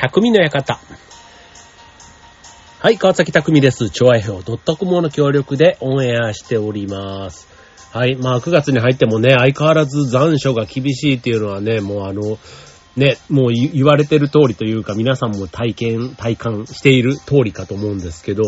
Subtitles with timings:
[0.00, 0.80] 匠の館。
[2.78, 3.90] はい、川崎匠です。
[3.90, 7.46] 超愛表 .com の協力でオンエアしております。
[7.92, 12.38] はい、まあ9月に入ってもね、相変わらず残暑が厳しいっていうのはね、もうあの、
[12.96, 18.44] ね、もう言われてる通りというか、皆さんも体験、体感している通りかと思うんですけど、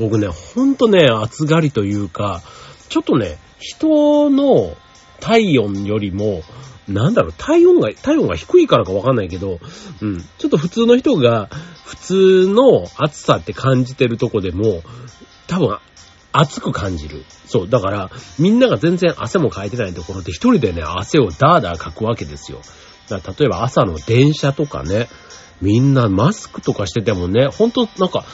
[0.00, 2.42] 僕ね、ほんとね、暑がりというか、
[2.88, 4.76] ちょっとね、人の
[5.20, 6.42] 体温よりも、
[6.88, 9.60] なんだろう、体温が、体温が低いからかわかんないけど、
[10.00, 11.48] うん、ちょっと普通の人が、
[11.84, 14.82] 普通の暑さって感じてるとこでも、
[15.46, 15.78] 多分、
[16.32, 17.24] 暑く感じる。
[17.46, 17.68] そう。
[17.68, 22.60] だから、みんなが全然汗もかいてないところで一人でね、汗をダーダーかくわけですよ。
[23.08, 25.08] だから例えば朝の電車とかね、
[25.60, 28.24] みんなマスクとかしててもね、ほんとなんか、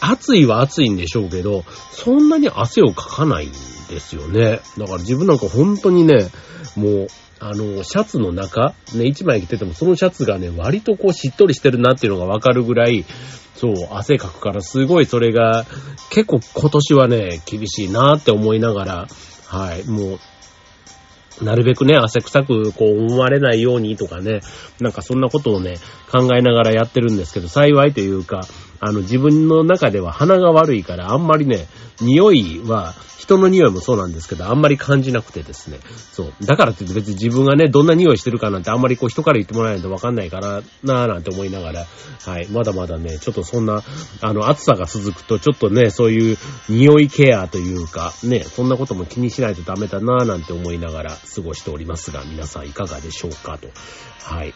[0.00, 3.52] 暑いは暑いんでしょうけど、そんなに汗をかかないん
[3.88, 4.60] ですよね。
[4.78, 6.30] だから自分なんか本当にね、
[6.76, 7.08] もう、
[7.40, 13.06] あの、シャツの中、ね、一枚着ててもそのシャツがね、割とこうしっとりしてるなっていうのがわかるぐらい、
[13.54, 15.64] そう、汗かくからすごいそれが、
[16.10, 19.06] 結構今年はね、厳しいなって思いながら、
[19.46, 20.18] はい、もう、
[21.42, 24.40] なるべくね、汗臭くこう思われないようにとかね、
[24.78, 25.76] なんかそんなことをね、
[26.10, 28.40] 考えながらやってるんですけど、幸いというか、
[28.80, 31.66] あの自分の中では鼻が悪いからあんまりね、
[32.00, 35.78] 匂いは、人の匂いもそうなんですけど、あんまり感じなくてですね。
[36.12, 36.32] そう。
[36.44, 41.86] だからって別に自分がね、どんな匂いしてるかなんてあんまりこう人から言ってもらえないとわかんないからなぁなんて思いながら、
[42.24, 42.48] はい。
[42.48, 43.82] まだまだね、ちょっとそんな、
[44.20, 53.68] あの、暑さが続くと、ちょっとね、そういう匂いケアというか、ね、そんなことも気にしないとダメだなぁなんて思いながら過ごしておりますが、皆さんいかがでしょうかと。
[54.22, 54.54] はい。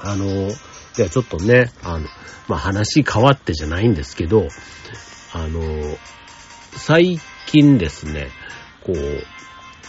[0.00, 0.50] あの、
[0.94, 2.06] じゃあちょっとね、あの、
[2.48, 4.48] まあ、話変わってじゃないんですけど、
[5.32, 5.62] あの、
[6.76, 8.28] 最近ですね、
[8.84, 8.96] こう、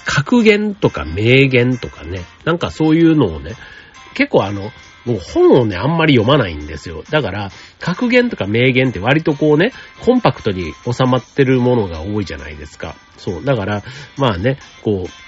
[0.05, 3.53] 格言とか名言とかね、なんかそういうのをね、
[4.13, 4.71] 結構あの、
[5.05, 7.03] もう本をね、あんまり読まないんですよ。
[7.09, 12.95] だから、格言とか名言って割とこうね、コンパクトに収まってるものが多いじゃないですか。
[13.17, 13.43] そう。
[13.43, 13.83] だから、
[14.17, 15.22] まあね、こう、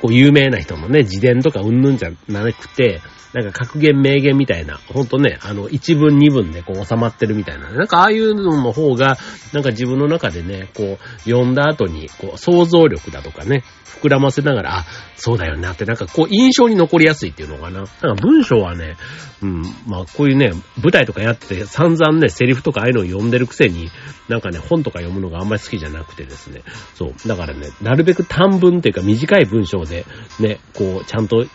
[0.00, 3.00] こう有名な人のね、自伝とかうんぬんじゃなくて、
[3.32, 9.16] なんか格言名言みたいな、ほんとね、あの、一文二文でこう収まってるみたいな、なんかああいうのの方が、
[9.52, 13.64] なんか自分の中でね、こう、読んだ後に、こう、想像力だとかね、
[14.02, 14.84] 膨らませながら、あ、
[15.16, 17.78] そうだよなって、なんかこう、印象に残りやすいっていうのかな。
[17.78, 18.96] なんか文章はね、
[19.42, 23.90] うん、まあこういうね、舞台とかやってて散々ね、セリフとかああいうのを読んでるくせに、
[24.28, 26.62] なんかね、本とか読むのがあんまり好きじゃなくてですね。
[26.94, 27.28] そう。
[27.28, 30.04] だからね、なるべく短文っていうか短い文章で、
[30.40, 31.46] ね、こう、ちゃんと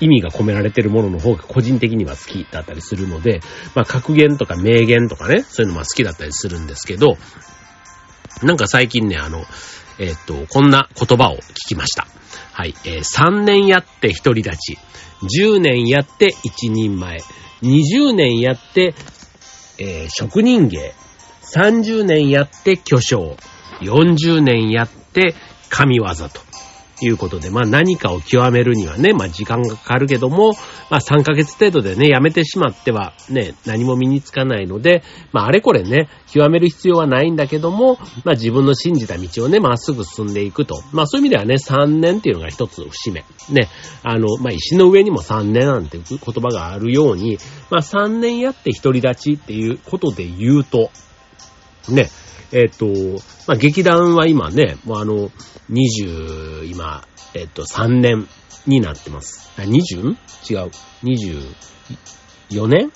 [0.00, 3.40] 意味が込められてるものの方が個人的には好きだったりするので、
[3.74, 7.16] まあ格言とか名言とかね、そういうのも好きだったりするんですけど、
[8.42, 9.44] なんか最近ね、あの、
[9.98, 12.06] えーっと、こんな言葉を聞きました。
[12.52, 12.74] はい。
[12.84, 14.78] えー3年やって独り立ち、
[15.42, 17.18] 10年やって一人前、
[17.62, 18.94] 20年やって、
[19.78, 20.94] えー職人芸、
[21.54, 23.36] 30年やって巨匠、
[23.80, 25.34] 40年やって
[25.68, 26.49] 神業と。
[27.06, 30.52] いうことで、まあ何かを極めるにはね、まあ時間がかかるけども、
[30.90, 35.02] まあ3ヶ月程度でね、やめてしまってはね、何も身につかないので、
[35.32, 40.82] まああれこれね、極める必要はないんだけども、まあ自分の信じた道をね、まっすぐ進んでいくと。
[40.92, 43.24] まあそういう意味ではね、3年っていうのが一つ節目。
[43.50, 43.68] ね、
[44.02, 47.38] あの、まあ石の上にも3年なんて言葉があるように、
[47.70, 50.90] まあ3年やって独り立ちっていうことで言うと、
[51.88, 52.10] ね、
[52.52, 52.86] えっ、と、
[53.46, 55.30] まあ、劇団は今ね、もうあの、
[55.70, 58.28] 20、今、えっ、と、3年
[58.66, 59.50] になってます。
[59.56, 60.16] あ 20?
[60.48, 60.70] 違う。
[61.02, 62.90] 24年？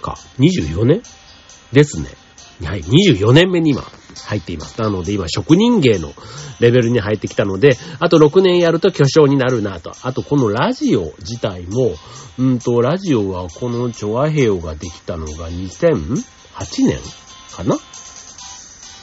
[0.00, 0.16] か。
[0.38, 1.02] 24年？
[1.72, 2.08] ですね。
[2.64, 2.82] はい。
[2.82, 3.82] 24年目に今
[4.26, 4.80] 入っています。
[4.80, 6.12] なので今職人芸の
[6.60, 9.92] レベルに入ってきたので、あと6年やると巨匠になるなと。
[10.02, 11.94] あとこのラジオ自体も、
[12.38, 16.22] うんと、ラジオはこのチョアヘヨができたのが2008
[16.86, 16.98] 年
[17.52, 17.76] かな？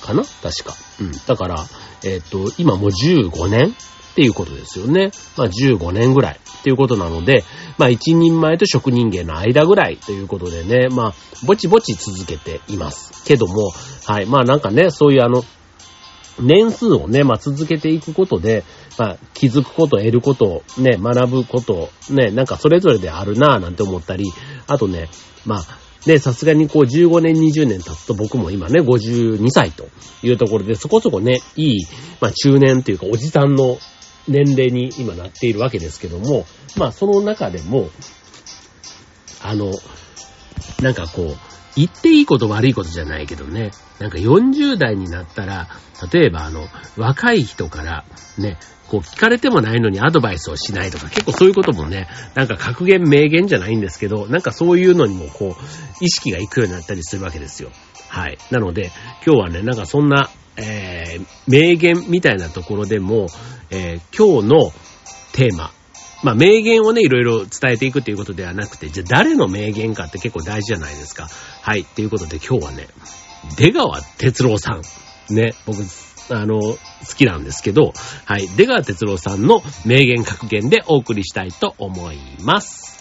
[0.02, 0.24] かな？
[0.24, 0.76] 確か。
[1.00, 1.12] うん。
[1.28, 1.66] だから、
[2.04, 5.12] えっ、と、今もう15年っていうことですよね。
[5.38, 7.44] まあ15年ぐらいっていうことなので、
[7.78, 11.13] まあ一人前と職人芸の間ぐらいということでね、まあ、
[11.46, 13.24] ぼちぼち続けています。
[13.24, 13.72] けども、
[14.06, 14.25] はい。
[14.25, 15.44] まあなんかね、そういうあの、
[16.42, 18.63] 年数をね、まあ続けていくことで、
[18.98, 24.25] まあ気づくこと、得ること、ね、学ぶこと、ね、なんかそれぞれであるなぁなんて思ったり、
[24.68, 25.10] あとね、
[25.46, 25.63] まあ、
[26.06, 29.88] ね、さすがにこう15年、20年経つと僕も今ね、52歳と
[30.24, 31.88] いうところで、そこそこね、いい、
[32.22, 33.78] まあ中年というかおじさんの
[34.28, 36.46] 年齢に今なっているわけですけども、
[36.78, 37.90] まあその中でも、
[39.42, 39.72] あの、
[40.81, 41.38] なんかこう、
[41.75, 45.68] 言っていいこと悪いことじゃないけどね、なんか40代になったら、
[46.12, 46.68] 例えばあの、
[46.98, 48.06] 若い人から、
[48.38, 48.57] ね、
[48.89, 57.71] こう聞かれてもないのにアドバイスをしないとか、結構そういうこともね、なんか格言名言じゃないんですけど、なんかそういうのにもこう、意識がいくようになったりするわけですよ。
[58.07, 58.38] はい。
[58.50, 58.91] なので、
[59.25, 63.27] 今日はね、なんかそんな、えー、名言みたいなところでも、
[63.69, 64.71] えー、今日の
[65.33, 65.71] テーマ、
[66.24, 71.27] まあ名言をね、いろいろ伝えていくということではなくて、じゃあ誰の名言かって結構大事じゃないですか。
[71.62, 71.86] はい。
[71.86, 72.88] ということで今日はね、
[73.56, 74.81] 出川哲郎さん。
[75.33, 75.83] ね、僕、
[76.31, 76.78] あの、好
[77.18, 77.94] きなんですけど、
[78.26, 78.48] はい。
[78.56, 82.99] 出川哲郎さんの名言格言でお送りしたいと思います。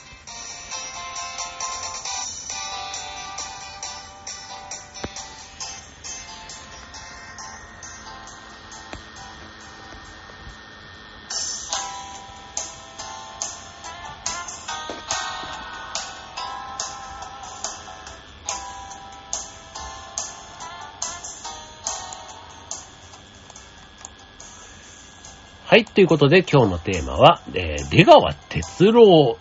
[25.69, 29.37] はい、ということで今日のテーマは、えー、出川哲郎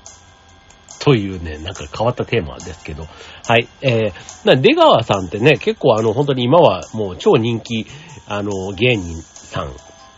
[1.00, 3.06] というね、なんか変わったテーマですけど、
[3.48, 7.88] はい、えー、出川さんってね、結構あの、本当に今はもう超人気、
[8.28, 9.72] あの、芸人さん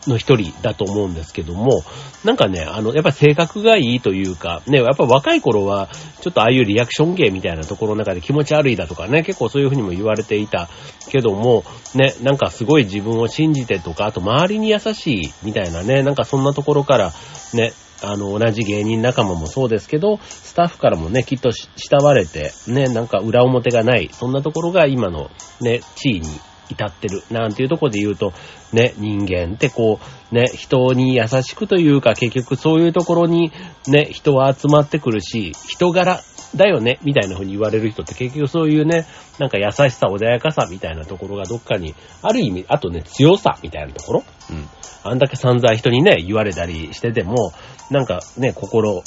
[0.08, 1.84] の一人だと思うんですけども、
[2.24, 5.90] なんかね、あの、やっぱ性格がいいというか、ね、やっぱ若い頃は、
[6.22, 10.70] ちょっとああいうリアクション芸みたいなところの中で気持ち悪いだとかね、結構そういうふうにも言われていた
[11.10, 11.64] けども、
[11.96, 17.14] ね、なんかすごい自分を信じてとか、あと周りに優しいみたいなね、なんかそんなところから、
[17.54, 25.30] ね、あの、同じ芸人仲間もそうですけど、スタッフからもね、きっと慕われて、ね、なんか裏表がない、そんなところが今の
[25.60, 26.28] ね、地位に
[26.70, 28.34] 至ってる、なんていうとこで言うと、
[28.74, 30.00] ね、人間ってこ
[30.32, 33.52] う、ね、人に優しくというか、結局そういうところに、
[33.88, 36.22] ね、人は集まってくるし、人柄
[36.56, 39.06] だよね、みたいな風に言われる人って結局そういうね、
[39.40, 44.68] なんか優しさ、穏やかさみたいなところがどっかに、ある意味、あとね、強さみたいなところうん。
[45.04, 47.54] あんだけ散々人にね、言われたりしてても、
[47.90, 49.02] なんかね、心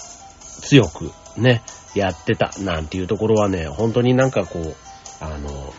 [0.62, 1.62] 強くね、
[1.94, 4.74] やってたなんていうところはね、本当になんかこう、
[5.20, 5.74] あの、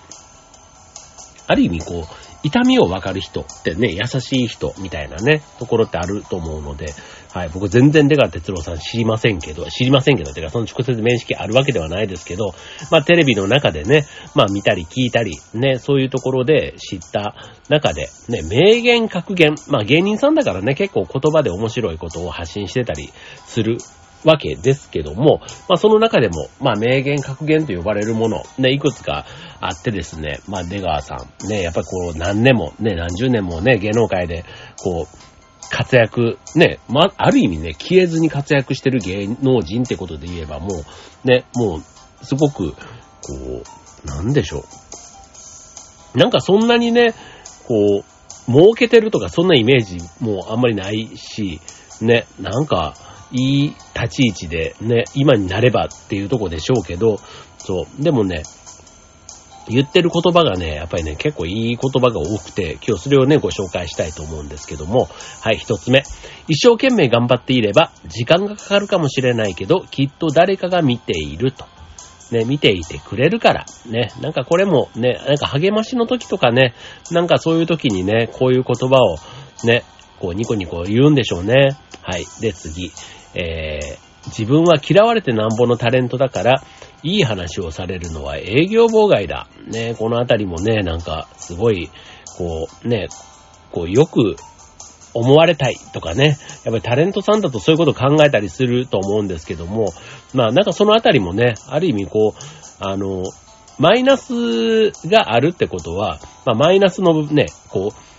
[1.53, 2.03] ある意味こう、
[2.43, 6.93] 痛みをわかる人ってね、優しい人みたいなね、ところってあると思うので、
[7.31, 12.53] はい、僕全然出川哲郎さん知りませんけど、知りませんけど、てかその直接面識あるわけではないですけど、
[12.91, 14.05] まあテレビの中でね、
[14.35, 17.35] まあ見たり聞いたり、ね、そういうところで知った
[17.69, 23.11] 中で、ね、名言格言、まあ芸人さんだからね、結構言葉で面白いことを発信してたり
[23.45, 23.77] する
[24.25, 25.39] わけですけども、
[25.69, 29.25] まあその中でも、まあ名言格言と呼ばれるもの、ね、いくつか
[29.59, 34.45] あってですね、まあ出川さん、ね、やっぱりこう何年も、ね、何十年もね、芸能界で、
[34.81, 35.33] こう、
[35.69, 40.67] 活躍、ね、まあ、ある意味ね、消えずに活躍してる芸能人ってことで言えばも
[41.23, 42.77] う、ね、もう、すごく、こ
[44.05, 44.65] う、なんでしょ
[46.15, 46.17] う。
[46.17, 47.15] なんかそんなにね、
[47.67, 48.03] こ
[48.47, 51.59] う、儲けてるとかそんなイメージもあんまりないし、
[52.01, 52.93] ね、なんか、
[53.33, 57.19] いい立ち位置でね、今になればっていうとこでしょうけど、
[57.57, 58.03] そう。
[58.03, 58.43] でもね、
[59.67, 65.07] 言ってる言葉がね、やっぱりね、結構いい言葉が多くて、今日それをね、ご紹介したいと思うんですけども、
[65.41, 66.03] はい、一つ目。
[66.47, 71.65] 一生懸命頑張っていれば、時間がかかるかもしれないけど、きっと誰かが見ていると。
[72.31, 73.65] ね、見ていてくれるから。
[73.85, 76.73] ね、なんかこれもね、なんか励ましの時とかね、
[77.11, 79.17] なんかそういう時にね、こういう言葉を
[79.65, 79.83] ね、
[80.19, 81.77] こうニコニコ言うんでしょうね。
[82.01, 82.25] はい。
[82.41, 82.91] で、次。
[83.35, 86.63] えー、自分は嫌われてなんぼのタレントだから、
[87.03, 89.47] いい話をされるのは営業妨害だ。
[89.67, 91.89] ね、このあたりもね、なんか、すごい、
[92.37, 93.09] こう、ね、
[93.71, 94.35] こう、よく
[95.13, 99.93] 思われたいとかね、やっぱりタレントさんだとそういうことを考えたりすると思うんですけども、
[100.33, 102.41] まあなんかそのあたりもね、ある意味こう、
[102.79, 103.23] あの、
[103.79, 108.12] マイナスがあるってことは、まあマイナスのね、こう、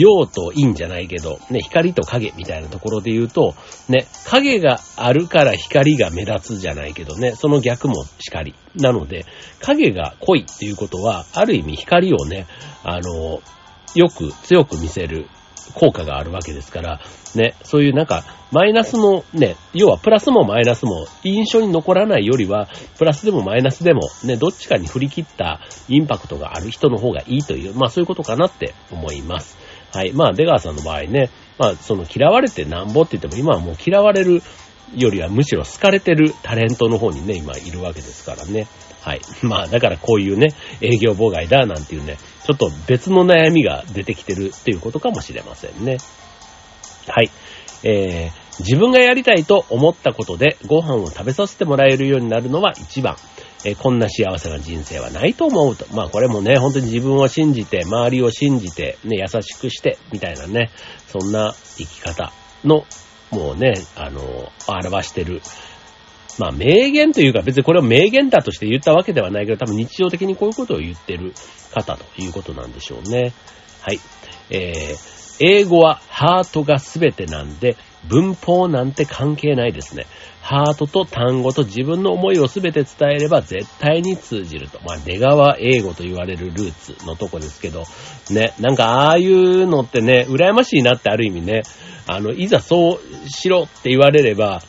[0.00, 3.54] 陽と陰じゃないけど、ね、光と影みたいなところで言うと、
[3.88, 8.54] ね、影があるから光が目立つじゃないけどね、その逆も光。
[8.76, 9.26] なので、
[9.60, 12.46] 影が濃いっていうことは、ある意味光をね、
[12.82, 13.42] あの、
[13.94, 15.28] よく強く見せる
[15.74, 17.00] 効果があるわけですから、
[17.34, 29.59] ね、そういうなんか、マイナスのね、要はプラスもマイナスも印象に残らないよりは、プラスでもマイナスでもね、どっちかに振り切ったインパクトがある人の方がいいという、まあそういうことかなって思います。
[29.92, 30.12] はい。
[30.12, 34.42] まあ、出川さんの場合ね、まあ、その嫌われてなんぼって言っても、今はもう嫌われる
[34.96, 38.66] よりはむしろ好かれてるタレントの方にね、今いるわけですからね。
[39.02, 39.20] はい。
[39.42, 40.48] まあ、だからこういうね、
[40.80, 45.98] 営業妨害だなんていうね、ちょっと別の悩みが出てきてるっていうことかもしれませんね。
[47.06, 47.30] はい。
[47.82, 53.16] えー、自分がやりたいと思ったことでご飯を食べさせてもらえるようになるのは一番。
[53.64, 55.86] えこんな幸せな人生はないと思うと。
[55.94, 60.70] まあこれもね、本当に自分を信じて、周りを信じて、ね、優しくして、みたいなね、
[61.08, 62.32] そんな生き方
[62.64, 62.84] の、
[63.30, 65.42] もうね、あの、表してる。
[66.40, 71.34] まあ名言というか別にこれを名言だとして言ったわけではないけど、多分日常的にこういうことを言ってる
[71.74, 73.34] 方ということなんでしょうね。
[73.82, 74.00] はい。
[74.48, 77.76] えー、英語はハートが全てなんで、
[78.08, 80.06] 文法なんて関係ないですね。
[80.40, 84.80] ハートと単語と自分の思いをすべて伝えれば絶対に通じると。
[84.86, 87.84] まあ、出川英語と言われるルーツのとこですけど、
[88.30, 91.62] ね、なんかああいうのってね、羨ましいなってある意味ね、
[92.06, 94.62] あの、いざそうしろって言われれば、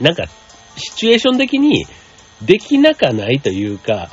[0.00, 0.26] なんか、
[0.80, 1.86] シチュエーション的に
[2.42, 4.10] できなかないというか、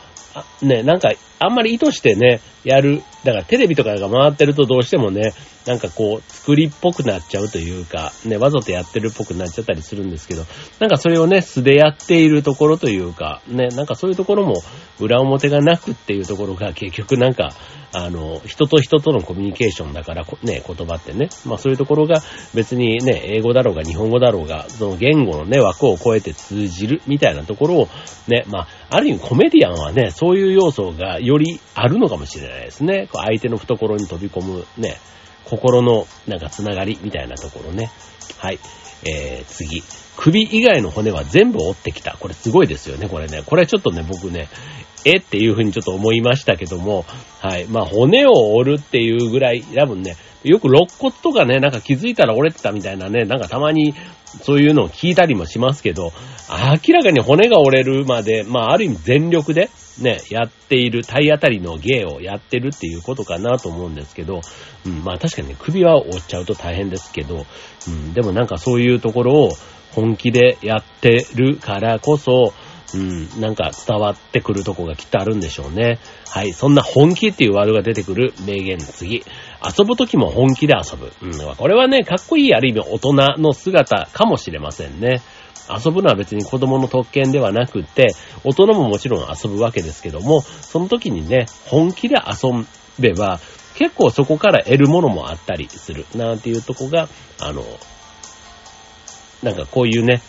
[0.61, 3.01] ね、なんか、あんまり意図してね、やる。
[3.23, 5.33] だからテレビとかが回ってるとどうしてもね、
[5.67, 10.45] なんかこう、作りっぽくなっちゃうというか、ね、わざとやってるっぽくなっちゃったりするんですけど、
[10.79, 14.55] なんかそれをね、素でやっているところというか、ね、なんかそういうところも
[14.99, 17.51] 裏表がなくっていうところが結局なんか、
[17.93, 22.21] あの、人と人とのコミュニケーションだから、ね、言葉ってね、まあそういうところが
[22.53, 27.89] 別にね、英語だろうが日本語だろうが、その言語のね、枠を超えて通じるみたいなところを、
[28.27, 33.07] ね、まあ、ある意味コメディアンはね、そういう要素がよりあるのかもしれないですね。
[33.11, 34.97] こう相手の懐に飛び込むね、
[35.49, 37.91] 心のなんかつながりみたいなところね。
[38.37, 38.59] はい。
[39.05, 39.83] えー、次。
[40.15, 42.17] 首以外の骨は全部折ってきた。
[42.19, 43.43] これすごいですよね、これね。
[43.45, 44.49] これちょっとね、僕ね、
[45.05, 45.17] え？
[45.17, 47.05] っていうふうにちょっと思いましたけども、
[47.39, 47.65] はい。
[47.65, 53.93] まあ、骨を折るっていうぐらい、多分ね、よく肋骨とかね、なんか気づいたら折れてたみたいなね、なんかたまに
[54.41, 56.11] そういうのを聞いたりもしますけど、
[56.49, 64.41] 明らかに骨が折れるまで、まあ、ある意味全力で、ね、やっている、体当たりの芸をやってるっていうことかなと思うんですけど、
[64.85, 67.45] うん、まあ確かにね、首は折っちゃうと大変ですけど、
[67.87, 69.51] うん、でもなんかそういうところを
[69.93, 72.53] 本気でやってるからこそ、
[72.93, 75.99] うん、なんか伝わってくるとこがきっとあるんでしょうね。
[76.29, 76.53] はい。
[76.53, 79.23] そんな本気っていうワードが出てくる名言次。
[79.61, 81.11] 遊ぶときも本気で遊ぶ。
[81.21, 81.55] うん。
[81.55, 85.21] これはね、かっこいいある意味大人の姿かもしれませんね。
[85.69, 92.65] 遊ぶのは別に子供の特権ではなくて、大人ももちろん遊ぶわけですけども、その時にね、本気で遊
[92.99, 93.39] べば、
[93.75, 96.05] 結構そこから得るものもあったりする。
[96.15, 97.09] なんていうとこが、
[97.39, 97.63] あの、
[99.43, 100.21] なんかこういうね、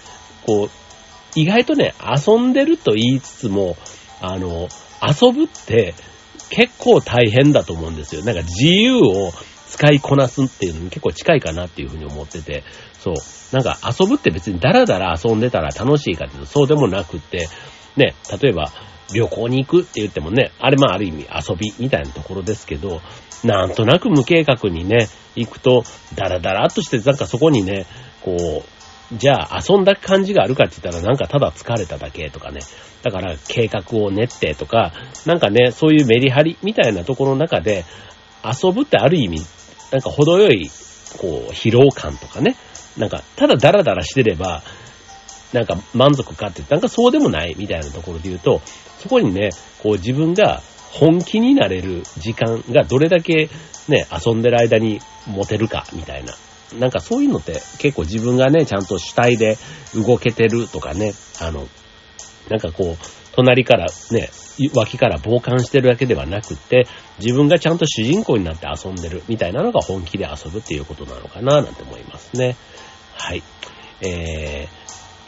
[0.47, 0.71] こう、
[1.35, 3.77] 意外とね、遊んでると言いつつも、
[4.21, 4.69] あの、
[5.01, 5.95] 遊ぶって
[6.51, 8.25] 結構大変だと思うんですよ。
[8.25, 9.33] なんか自由を
[9.69, 12.65] 使いこなすっていうのに結構近いかなっていうふうに思ってて、
[12.99, 13.15] そう。
[13.53, 17.49] なんか遊ぶって別にダラダラ遊んでたら楽しいかっていうとそうでもなくって、
[17.97, 18.71] ね、例えば
[19.15, 23.01] 旅行に行くって言ってもね、あれまあある意味遊びみたいなところですけど、
[23.45, 25.85] なんとなく無計画にね、行くと、
[26.15, 27.87] ダラダラっとしてなんかそこにね、
[28.23, 32.61] こう、じゃあ遊んだ感じがあるかって言ったらなんかただ疲れただけとかね。
[33.03, 34.93] だから計画を練ってとか、
[35.25, 37.85] なんかね、そういうメリハリみたいなところの中で、
[38.45, 39.41] 遊ぶってある意味、
[39.91, 40.71] なんか程よい、
[41.19, 42.57] こう、疲労感とかね。
[42.97, 44.63] なんか、ただダラダラしてれば、
[45.53, 48.61] なんか満足かって、なんかそうでもないみたいなところで言うと、
[48.99, 49.51] そこにね、
[49.83, 53.49] こう自分が本気になれる時間がどれだけ
[53.89, 56.35] ね、遊んでる間に持てるかみたいな。
[56.79, 59.57] なんかそういうのって結構自分がね、ちゃんと主体で
[59.95, 61.67] 動けてるとかね、あの、
[62.51, 64.29] なんかこう、隣からね、
[64.75, 66.87] 脇から傍観してるだけではなくって、
[67.19, 72.57] 自分がちゃんと主人公になって遊んでるみたいなのが本気で遊ぶっていうことなのかななんて思いますね。
[73.15, 73.43] はい。
[74.01, 74.69] え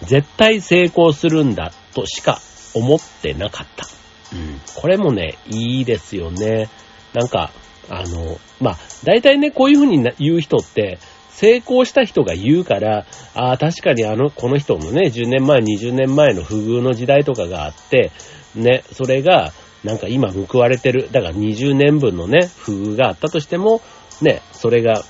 [0.02, 2.40] ー、絶対成功するんだとしか
[2.74, 3.86] 思ってなかった。
[4.32, 4.60] うん。
[4.76, 6.68] これもね、いいですよね。
[7.12, 7.50] なんか、
[7.88, 10.98] あの、まあ、大体ね、こういうふうに言う人って、
[11.32, 18.10] 成功した人が言うから、ああ、確かにあの、この人のね、10年前、20年前の不遇の時代とかがあって、
[18.54, 19.52] ね、それが、
[19.84, 21.08] なんか今報われてる。
[21.10, 23.80] だから20年分のね、不遇があったとしても、
[24.20, 25.02] ね、それが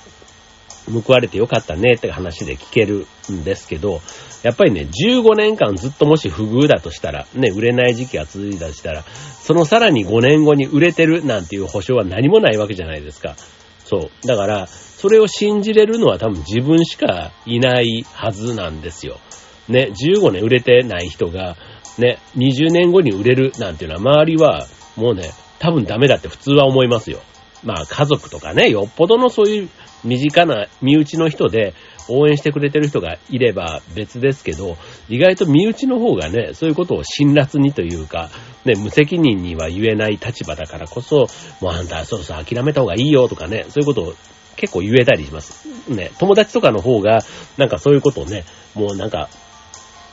[0.90, 4.00] 報われてよかったねって話で聞けるんですけど、
[4.42, 13.36] やっぱりね、15年間ずっともし不遇だとしたら、ね、売れない時期が続いたとしたら、そのさらに5年後に売れてるなんていう保証は何もないわけじゃないですか。
[13.84, 14.26] そう。
[14.26, 14.68] だから、
[15.00, 19.18] それを信じれるのは多分自分しかいないはずなんですよ。
[19.66, 21.56] ね、15年売れてない人が、
[21.98, 24.66] ね、20年後に売れるなんていうのは周りは
[24.96, 27.20] もうね、多分ダメだって普通は思いますよ。
[27.62, 29.68] まあ家族とかね、よっぽどのそういう
[30.04, 31.72] 身近な身内の人で
[32.08, 34.76] 応援してくれてる人がいれば別ですけど、
[35.08, 38.30] 意外と身内の方がね、そういうことを辛辣にというか、
[38.66, 41.26] ね、無責任には言えない立場だからこそ、
[41.60, 44.14] もうあんたそうそう諦めた方がいいよとかね、そういうことを
[44.60, 45.66] 結構言えたりします。
[45.88, 47.20] ね、友達とかの方が、
[47.56, 49.28] なんかそういうことをね、もうなんか、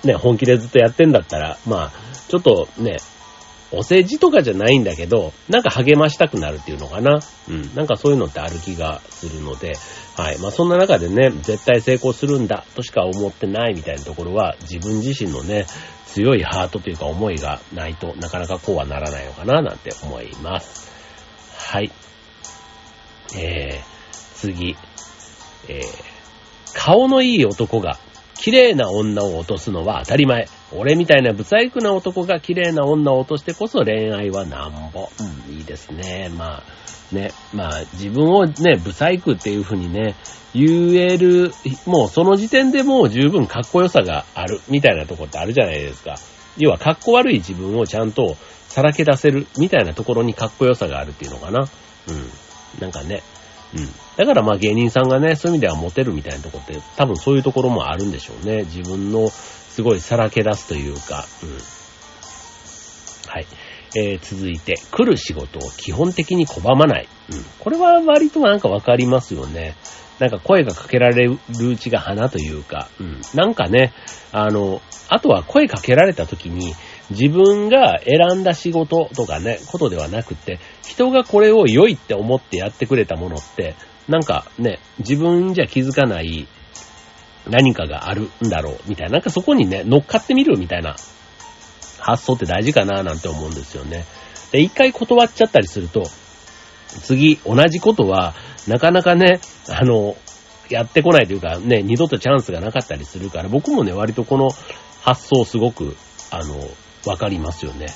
[0.04, 1.92] ね、本気でずっとやってんだったら、まあ、
[2.28, 2.98] ちょっとね、
[3.72, 7.20] お世辞とかじゃないんだけど、なんか励ましたくなるっていうのかな。
[7.50, 7.76] うん。
[7.76, 9.74] なんかそういうのってある気がするので、
[10.16, 10.40] はい。
[10.40, 15.66] まあそんな中でね、絶対成功するんだとしか思ってないみたいなところは、自分自身のね、
[16.06, 20.90] 強いハートというか思いがないとなかなかこうはならないのかななんて思います。
[21.58, 21.92] はい。
[23.38, 23.97] えー、
[24.38, 24.76] 次。
[25.68, 25.84] えー、
[26.74, 27.98] 顔のいい男が
[28.36, 30.48] 綺麗な女を落とすのは当たり前。
[30.72, 35.10] 俺みたいな不細工な男が綺麗な女を落としてこそ恋愛はなんぼ。
[35.20, 36.30] うん、いいですね。
[36.38, 36.64] まあ、
[37.16, 40.16] ね、まあ自分をね、不細工っていう風にね、
[40.54, 41.52] 言える、
[41.86, 46.16] もうその時点でもう十分かっこよさがある、みたいなとこってあるじゃないですか。
[46.58, 48.36] 要はかっこ悪い自分をちゃんと
[48.68, 51.62] さらけ出せる、みたいなところにかっこよさがあるっていうのかな。
[51.62, 52.80] うん。
[52.80, 53.24] なんかね、
[53.76, 53.88] うん。
[54.18, 58.64] だからまあ芸人さんがね、そういう意味ではモテるみたいなとこって多分そういうところもあるんでしょうね。
[58.64, 61.50] 自分のすごいさらけ出すというか、うん。
[63.30, 63.46] はい。
[63.96, 67.08] えー、続いて、来る仕事を基本的に拒まない。
[67.32, 67.44] うん。
[67.60, 69.76] これは割となんかわかりますよね。
[70.20, 73.22] なんか声がかけられるうちが花というか、うん。
[73.36, 73.94] なんかね、
[74.32, 76.74] あの、あとは声かけられた時に、
[77.10, 83.76] 自分が選んだ仕事とかね、ことではなくて、人がこれを良いって思ってやってくれたものって、
[84.08, 86.48] なんかね、自分じゃ気づかない
[87.50, 89.14] 何かがあるんだろう、みたいな。
[89.14, 90.96] なんかそこにね、乗っかってみるみたいな
[92.00, 94.06] 発想って大事かななんて思うんですよね。
[94.52, 96.04] で、一回断っちゃったりすると、
[97.02, 98.34] 次、同じことは、
[98.68, 100.16] なかなかね、あの、
[100.70, 104.50] やってこないというか、ね、二度とチャンスがなかったりするから、僕もね、割とこの
[105.02, 105.96] 発想すごく、
[106.32, 106.68] あの、
[107.08, 107.88] わかりますよね。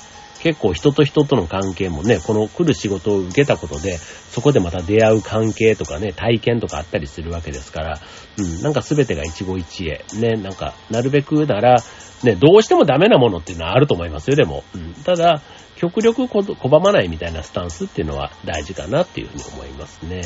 [0.42, 8.00] 結構人と人との関係もね、この来る仕事を受けたことで、そこでまた出会う関係とかね、体験とかあったりするわけですから、
[8.38, 10.20] うん、なんか全てが一期一会。
[10.20, 11.80] ね、なんか、なるべくなら、
[12.24, 14.64] ね、どうしてもダメなものっていうのはあると思いますよ、でも。
[14.74, 15.42] うん、ただ、
[15.76, 20.22] 極力拒まないみたいなスタンスっていうのは大事かなっていうふうに思いますね。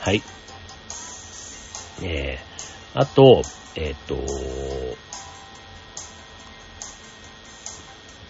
[0.00, 0.22] はい。
[2.02, 3.42] えー、あと、
[3.74, 4.16] えっ、ー、と、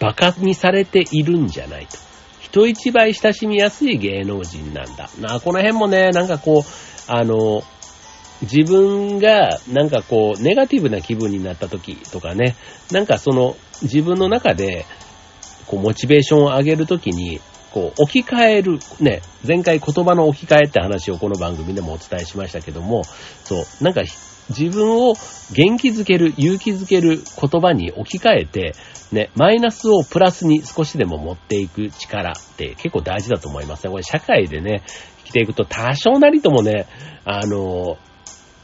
[0.01, 1.97] 馬鹿にされているんじゃないと。
[2.39, 5.09] 人一倍親しみやすい芸能人なんだ。
[5.19, 7.63] なこの辺もね、なんかこう、あの、
[8.41, 12.55] 自分がなんかこう、ネガティブな気分になった時とかね、
[12.91, 14.85] なんかその自分の中で、
[15.67, 17.39] こう、モチベーションを上げるときに、
[17.71, 23.03] こう、置き換える、ね、前回言葉の置き換えって話をこの番組でもお伝えしましたけども、
[23.43, 24.01] そう、なんか
[24.57, 25.13] 自分を
[25.53, 28.73] 元気づける、勇気づける言葉に置き換えて、
[29.11, 33.91] ね、マイナスをプラスに少しでも持っていく力って結構大事だと思いますね。
[33.91, 34.83] これ社会でね、
[35.19, 36.87] 生きていくと多少なりともね、
[37.25, 37.97] あの、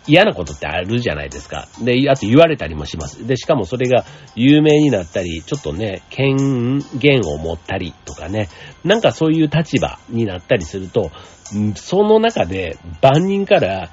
[0.08, 1.68] 嫌なことってあるじゃないですか。
[1.82, 3.28] で、あと言われたりもします。
[3.28, 8.48] で、しかもそれが有名になったり、ちょっとね、権限を持ったりとかね、
[8.86, 11.12] なんかそういう立場になったりすると、
[11.76, 13.90] その中で万人から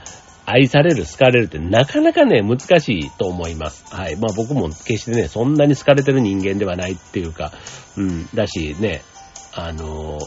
[0.46, 3.84] 愛される、好かれるってなかなかね、難しいと思います。
[3.94, 4.16] はい。
[4.16, 7.52] まあ僕も決してね、そんなに好かれてる人間ではないっていうか、
[7.96, 9.02] うん、だしね、
[9.54, 10.18] あの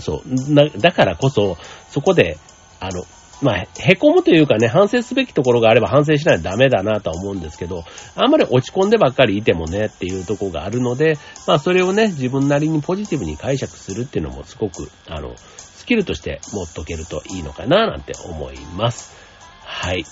[0.00, 1.56] そう、な、だからこそ、
[1.90, 2.38] そこで、
[2.80, 3.04] あの、
[3.42, 15.34] まあ、凹むというかね、反省すべきところがあれば反省しないとダメだなとは思うんですけど、あんまり落ち込んでばっかりいてもねっていうとこがあるので、まあそれをね、自分なりにポジティブに解釈するっていうのもすごく、あの、
[15.82, 19.16] スキルとして持っとけるといいのかななんて思います。
[19.64, 20.04] はい。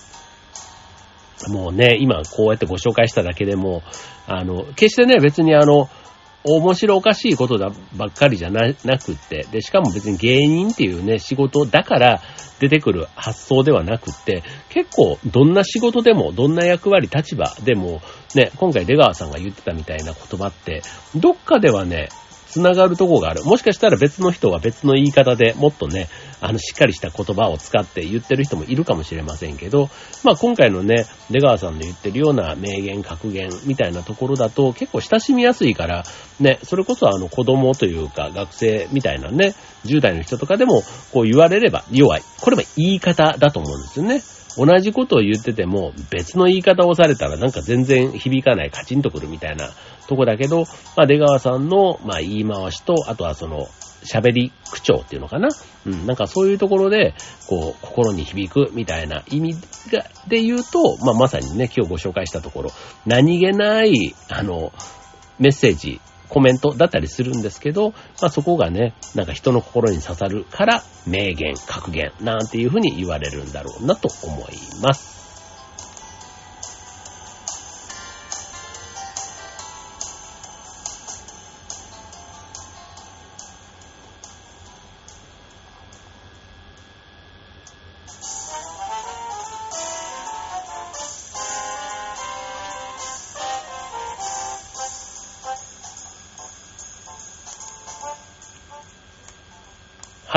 [1.48, 3.84] もうね、今こうやってご紹介しただけでも、
[4.26, 5.88] あの、決してね、別にあの、
[6.42, 12.20] 面白おかしいことだばっかりじゃななくって、で、しかも別に芸人っていうね、仕事だから
[12.58, 18.02] 出てくる発想ではなくって、結構どんな仕事でも、どんな役割、立場でも、
[18.34, 20.82] ね、今回出川さんが言ってたみたいな言葉って、
[21.14, 22.08] どっかではね、
[22.50, 23.44] 繋がるとこがある。
[23.44, 26.08] もしかしたら別の人は別の言い方でもっとね、
[26.40, 29.88] あの、しっかりした言葉を使って言ってる人もいるかもしれませんけど、
[30.24, 36.04] まあ今回のね、出川さんの言ってるような名言、格言みたいなところだと結構親しみやすいから、
[36.40, 40.82] ね、それこそあの子供というか学生みたいなね、10代の人とかでも
[41.12, 42.22] こう言われれば弱い。
[42.40, 44.22] これも言い方だと思うんですよね。
[44.66, 49.70] 同じことを言ってても別の言い方をされたらなんか全然響かないカチンとくるみたいな
[50.06, 50.64] とこだけど、
[50.96, 53.68] まあ出川さんのまあ言い回しと、あとはその
[54.02, 55.48] 喋り口調っていうのかな。
[55.86, 57.14] うん、なんかそういうところで、
[57.48, 59.54] こう、心に響くみたいな意味
[59.90, 62.70] が、で言うと、まあまさにね、今日ご紹介したところ、
[63.06, 64.72] 何気ない、あの、
[65.38, 67.90] メッセージコメントだったりするんですけど、
[68.22, 75.09] まあそこがね、なんか人の心に刺さるから名言、格言なんていうふうに言われるんだろうなと思います。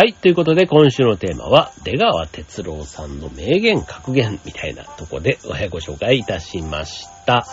[0.03, 0.13] はい。
[0.13, 5.39] ということで、今週のテーマは、出川哲郎さんの名言格言みたいなとこで
[5.71, 7.47] ご紹介いたしました。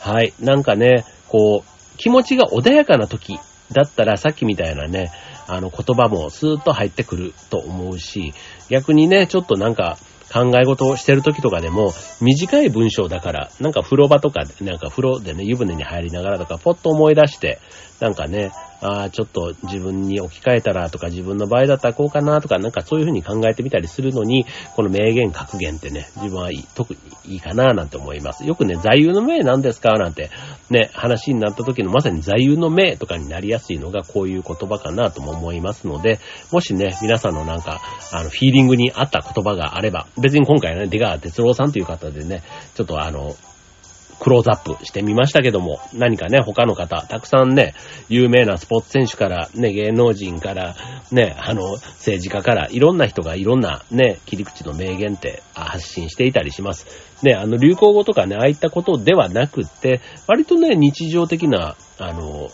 [0.00, 0.34] はい。
[0.40, 3.38] なんかね、こう、気持ちが穏やかな時
[3.70, 5.12] だったら、さっきみたいなね、
[5.46, 8.34] あの言葉もスーッと入ってくると思うし、
[8.68, 9.96] 逆にね、ちょっとなんか、
[10.32, 17.60] 考え事をしてる時とかでも、短い文章だから、なんか風呂場とか、なんか風呂でね、湯船に入りながらとか、ポッと思い出して、
[18.00, 18.50] なんかね、
[18.84, 24.44] ああ、ちょっと自分に置き換えたらとか、自分の場合だったらこうかなとか、なんかそういうふうに考えてみたりするのに、
[24.76, 27.00] この名言格言ってね、自分はいい特に
[27.34, 28.44] いいかななんて思います。
[28.44, 30.28] よくね、座右の銘なんですかなんて、
[30.68, 36.20] ね、話になった時のまさに座右の銘とかになりやすいのがこういう言葉かなとも思いますので、
[36.52, 37.80] もしね、皆さんのなんか、
[38.12, 42.42] あの、フィーリングに合った言葉があれば、別に今回はね、出川哲郎さんという方でね、
[42.74, 43.34] ちょっとあの、
[44.24, 47.74] クローズアップしてみましたけども、何かね、他の方、たくさんね、
[48.08, 50.76] 有名なスポーツ選手から、ね、芸能人から、
[51.12, 56.86] ね、あの、政治家から、いろんな人がいろんなね、切り口の名言って発信していたりします。
[57.22, 62.48] ね、あの、流行語とかね、ああいったことではなくって、割とね、日常的な、あの、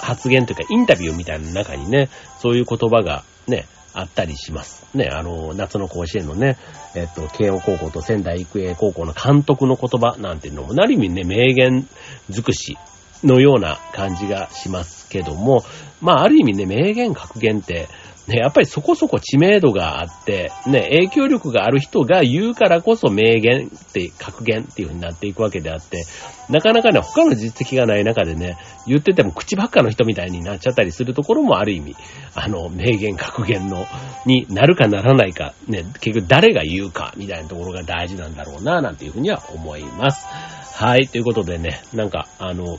[0.00, 4.86] 発言というか、インタビューみたいな中にね、そういう言葉がね、あったりします。
[4.94, 6.56] ね、あの、夏の甲子園のね、
[6.94, 11.86] えっと、慶応高校と仙台育英高校の監督の言葉なんていうのも、なる意味ね、名言
[12.30, 12.76] 尽くし
[13.24, 15.64] のような感じがしますけども、
[16.00, 17.88] まあ、ある意味ね、名言格言って、
[18.28, 26.04] ね、やっぱりそこそこ知名度があって、ね、影響力がある人が言うからこそ名言って、格言っていう風になっていくわけであって、
[26.48, 28.56] なかなかね、他の実績がない中でね、
[28.86, 31.96] 言ってても口ばっかの人みたいになっちゃったりするところもある意味、
[32.34, 33.86] あの、名言格言の、
[34.24, 40.26] になるかならないか、ね、結局誰が言うか、みたいなところが大事なんだろうな、なんていう風には思います。
[40.74, 42.78] はい、ということでね、なんか、あの、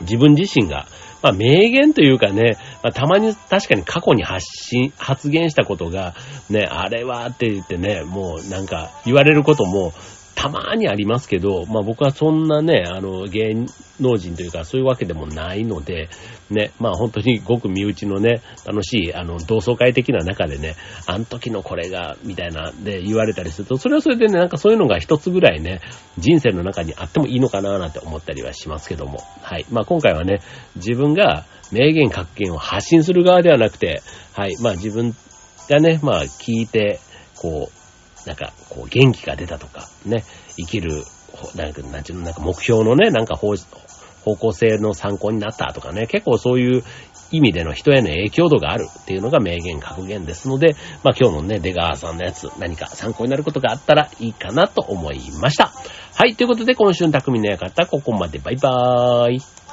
[0.00, 0.86] 自分自身が、
[1.22, 6.14] まあ、名言というかね、まあ、たまに確かに過去に発信、発言したことが、
[6.50, 9.94] ね、あれはって言ってね、もうなんか言われることも、
[10.34, 13.66] たまーにありますけど、まあ僕はそんなね、あの、芸
[14.00, 16.08] 能人というかそういうわけでもないので、
[16.50, 20.74] ね、まあ本当にごく身内のね、楽しい、あの、同窓会的な中でね、
[21.06, 25.80] あの時のこれが、みたいな、で言われたりすると、それはそれでね、なんかそういうのが一つぐらいね、
[26.18, 29.18] 人生の中にあってもいいのかななんて思ったりはしますけども。
[29.42, 29.66] はい。
[29.70, 30.40] まあ今回はね、
[30.76, 34.56] 自分が名言格言を発信する側ではなくて、はい。
[34.60, 35.14] まあ自分
[35.68, 37.00] がね、まあ聞いて、
[37.36, 37.83] こう、
[38.26, 40.24] なんか、こう、元気が出たとか、ね、
[40.56, 41.04] 生きる、
[41.54, 43.54] なんか、なんちゅうの、なんか目標のね、なんか方、
[44.24, 46.82] 方向性の参考になったとかね、結構そういう
[47.30, 55.72] 意味での人への影響度があるっていうのが名言格言ですので、まあ今日のね、出川さんのやつ、何か参考になることがあったらいいかなと思いました。
[56.16, 59.63] はい、ということで今週の匠の館、ここまでバイバーイ。